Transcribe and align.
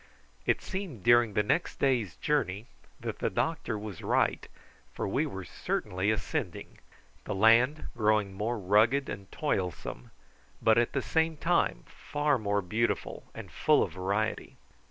It 0.47 0.63
seemed 0.63 1.03
during 1.03 1.33
the 1.35 1.43
next 1.43 1.77
day's 1.77 2.15
journey 2.15 2.65
that 2.99 3.19
the 3.19 3.29
doctor 3.29 3.77
was 3.77 4.01
right, 4.01 4.47
for 4.95 5.07
we 5.07 5.27
were 5.27 5.45
certainly 5.45 6.09
ascending, 6.09 6.79
the 7.25 7.35
land 7.35 7.85
growing 7.95 8.33
more 8.33 8.57
rugged 8.57 9.09
and 9.09 9.31
toilsome, 9.31 10.09
but 10.59 10.79
at 10.79 10.93
the 10.93 11.03
same 11.03 11.37
time 11.37 11.83
far 11.85 12.39
more 12.39 12.63
beautiful 12.63 13.25
and 13.35 13.51
full 13.51 13.83
of 13.83 13.91
variety. 13.93 14.55